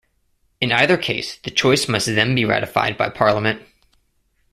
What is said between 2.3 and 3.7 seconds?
be ratified by Parliament.